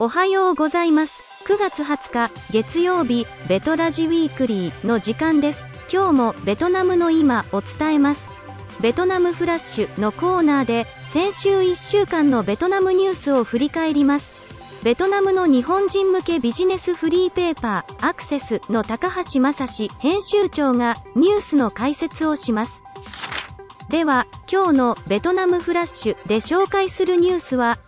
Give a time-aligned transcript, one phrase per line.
[0.00, 1.22] おはようございます。
[1.46, 5.64] 9月20日、月曜日、ベトラジウィークリーの時間です。
[5.88, 8.28] 今日もベトナムの今を伝えます。
[8.80, 14.52] ベトナムフラッシュのコーナーで、先週1週間のベトナムニュースを振り返ります。
[14.82, 22.82] ベトナムの日本人向けビジネスフリーペーパー、アクセスの高橋正史編集長がニュースの解説をします。
[23.88, 27.78] では、今日のベトナムフラッシュで紹介するニュースは、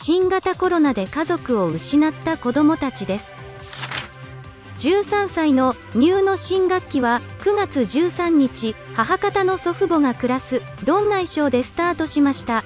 [0.00, 3.34] 新型コロナで家族を失った子供たちです。
[4.78, 12.64] 13歳の入の新学期は9月13日、母方の祖父母が暮らすドン内省でスタートしました。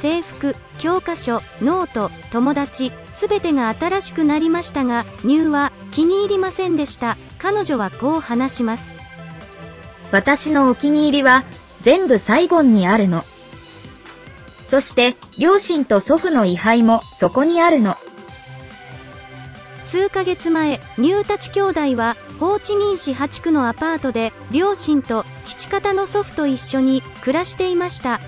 [0.00, 7.16] 制服、教科書、ノート、友達、すべてが新しくなりましたが、入は気に入りませんでした。
[7.38, 8.94] 彼女はこう話します。
[10.12, 11.44] 私のお気に入りは
[11.82, 13.24] 全部サイゴンにあるの。
[14.70, 17.96] そして、両親と祖父の位牌もそこにあるの。
[19.80, 28.20] 数ヶ月前、ニュータチ兄弟は、ホーチミン市8区のアパートで、両親と父方の祖父と一緒に暮らしていました。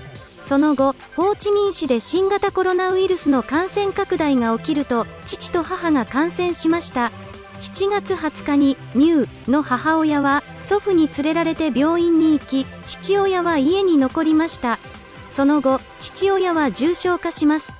[0.47, 7.11] その後、ホーチミン市で新型コロナウイルスの感染拡大が起きると、父と母が感染しました。
[7.59, 14.79] 7月20日に、ニューの母親は、祖父に連れられて病院に行き、父親は家に残りました。
[15.35, 17.71] その後、父親は重症化します。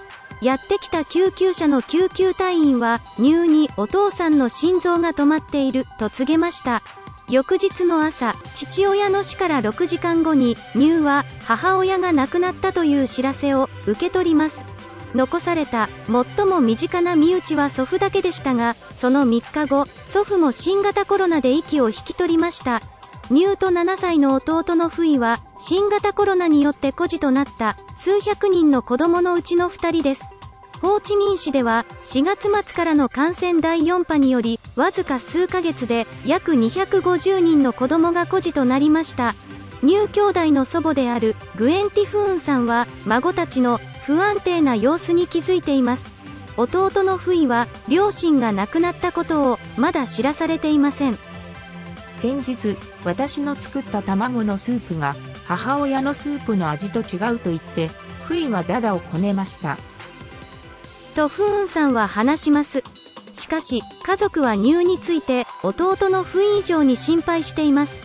[0.41, 6.81] やってきた救急車の救急隊員は、入にお父さんの心臓が止まっていると告げました。
[7.29, 14.71] 翌日の朝、父親の死から6時間後に、入は母親が亡くなったという知らせを受け取ります。
[15.13, 22.81] 残された最も身近な身内は祖父だけでしたが、その3日後、祖父も新型コロナで息を引き取りました。
[23.31, 30.23] ニューと7歳の弟のフイは、新型コロナによって孤児となった数百人の子供のうちの2人です。
[30.81, 39.33] ホーチミン市では4月末からの感染第4波によりわずか数ヶ月で約250人の子供が孤児となりました。
[39.81, 46.11] ニュー兄弟の祖母であるグエンティフーンさんは孫たちの不安定な様子に気づいています。
[46.57, 51.17] 弟のフイは両親が亡くなったことをまだ知らされていません。
[52.21, 55.15] 先日、私の作った卵のスープが
[55.45, 57.89] 母親のスープの味と違うと言って、
[58.25, 59.79] 不意はダダをこねました。
[61.15, 62.83] とフーンさんは話します。
[63.33, 67.99] しかし、家族はニューについて、弟のフイ以上に心配しています。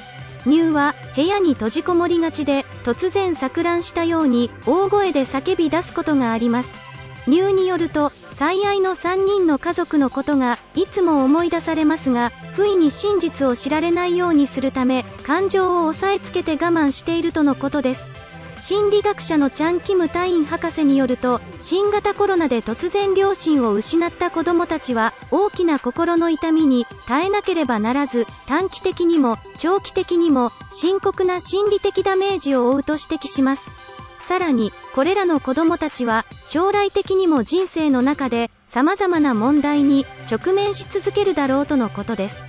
[0.47, 6.86] ニューは、部屋に閉じこもりがちで、突然錯乱したように、大声で叫び出すことがあります。
[7.27, 18.17] ニューによると、最愛の3人の家族のことが、いつも思い出されますが、不意に真実を知られないようにするため、感情を抑えつけて我慢しているとのことです。
[18.59, 33.86] 心理学者のチャン・キム隊員博士によると新型コロナで突然両親を失った子どもたちは大きな心の痛みに耐えなければならず短期的にも長期的にも深刻な心理的ダメージを負うと指摘します
[34.27, 42.45] さらにこれらの子どもたちは将来的にも人生の中で様々な問題に直面し続けるだろうとのことです。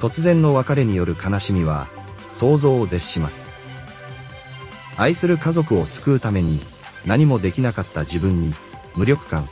[0.00, 1.88] 突然の別れによる悲しみは
[2.38, 3.34] 想像を絶します。
[4.96, 6.60] 愛する家族を救うために
[7.04, 8.54] 何もできなかった自分に
[8.94, 9.46] 無力感、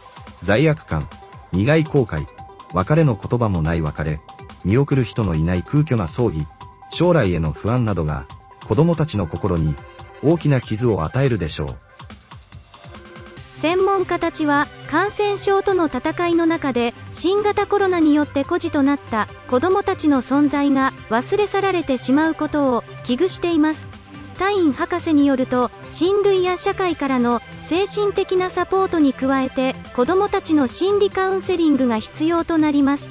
[0.45, 1.07] 罪悪感、
[1.53, 2.25] 苦い後悔、
[2.73, 4.19] 別れの言葉もない別れ、
[4.65, 6.47] 見送る人のいない空虚な葬儀、
[6.95, 8.27] 将来への不安などが
[8.67, 9.75] 子供たちの心に
[10.23, 11.77] 大きな傷を与えるでしょう。
[13.65, 23.89] 専門家たちは感染症との戦いの中で新型コロナによって孤児となった子どもたちの存在が忘れ去られてしまうことを危惧しています
[24.37, 33.09] タイン博士によると親類や社会からの精神的なサポートに加えて子どもたちの心理カウンセリングが必要となります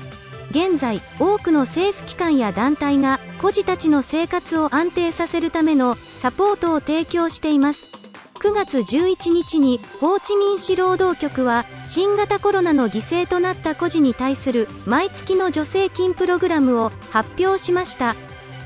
[0.51, 7.91] 現在多くの政府機関や団体が孤児たちの生活を安定させるためのサポートを提供しています。
[8.35, 18.15] 9月11日にホーチミン市労働局は新型コロナの犠牲となった孤児に対する毎月の助成金プログラムを発表しました。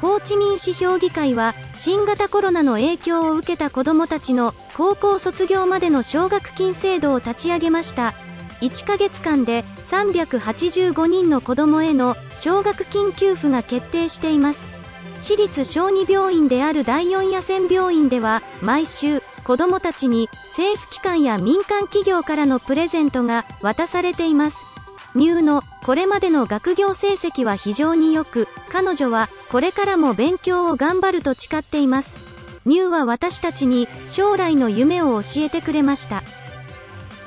[0.02, 8.14] ホーチミン市評議会は新型コロナの影響を受けた子どもたちの高校卒業までの奨学金制度を立ち上げました。
[8.62, 14.77] 1ヶ月間で385人の子どもへの奨学金給付が決定しています。
[15.20, 24.58] 私立小児病院である第四野戦病院では毎週子どもたちに政府機関や民間企業からのプレゼントが渡されています。
[25.16, 32.16] ニューのこれまでの学業成績は非常に良く彼女はこれからも勉強を頑張ると誓っています。
[32.66, 36.24] ニューは私たちに将来の夢を教えてくれました。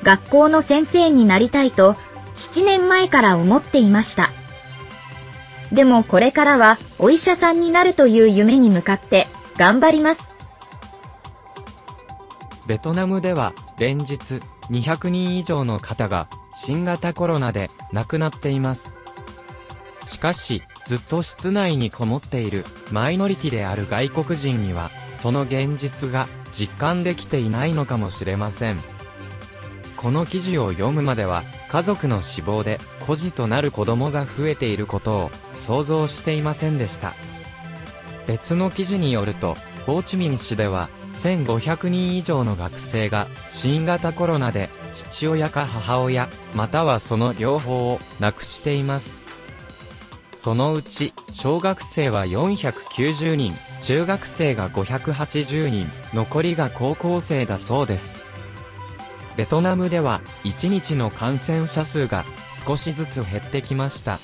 [0.02, 1.94] 学校の先生になりたいと
[2.36, 4.30] 7年前から思っていました。
[5.72, 10.20] でもこれからはお医者さんになるという夢に向かって頑張ります。
[12.66, 14.40] ベトナムでは連日
[14.70, 18.96] 200人以上の方が新型コロナで亡くなっています。
[20.06, 28.80] しかし、ずっと室内にこもっているマイノリティである外国人には、その現実が実感できていないのかもしれません。
[29.96, 37.14] この記事を読むまでは、家族の死亡で孤児となる子供が増えていることを想像していませんでした。
[38.26, 39.56] 別の記事によると、
[39.86, 49.26] ホーチミン市では、1500人以上の学生が新型コロナで父親か母親、またはその両方を亡くしています。
[50.34, 58.29] そのうち、小学生は490人、中学生が580人、残りが高校生だそうです。
[59.40, 64.18] ベトナムでは1日の感染者数が少しずつ減ってきました。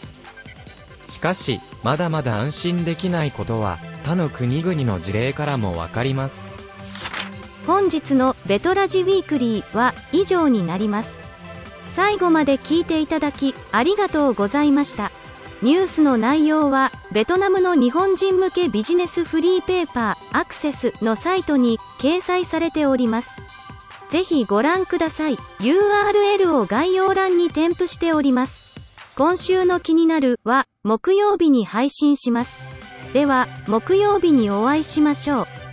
[1.07, 6.47] しかし、まだまだ安心できないことは他の国々の事例からもわかります。
[7.67, 11.19] 本日のベトラジウィークリーは以上になります。
[11.95, 15.11] 最後まで聞いていただきありがとうございました。
[15.63, 23.46] ニュースの内容は、ベトナムの日本人向けビジネスフリーペーパー、アクセスのサイトに掲載されております。
[24.11, 25.37] ぜひご覧ください。
[25.61, 28.75] URL を概要欄に添付しております。
[29.17, 32.61] 今週の気になるは、木曜日に配信します。
[33.13, 35.66] では、木曜日にお会いしましょう。